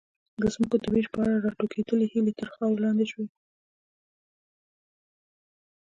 د 0.41 0.43
ځمکو 0.53 0.75
د 0.83 0.85
وېش 0.93 1.07
په 1.13 1.19
اړه 1.25 1.35
راټوکېدلې 1.45 2.05
هیلې 2.13 2.33
تر 2.39 2.47
خاورې 2.53 2.83
لاندې 2.85 3.05
شوې. 3.11 3.27